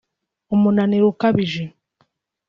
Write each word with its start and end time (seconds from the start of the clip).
umunaniro 0.55 1.05
ukabije 1.13 1.63